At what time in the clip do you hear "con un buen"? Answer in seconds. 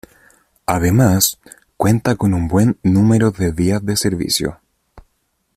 2.15-2.79